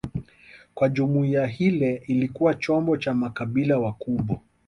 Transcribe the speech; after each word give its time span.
kuwa 0.73 0.89
jumuiya 0.89 1.45
hile 1.47 1.95
ilikuwa 2.07 2.53
chombo 2.53 2.97
cha 2.97 3.13
makabaila 3.13 3.79
wakubwa 3.79 4.39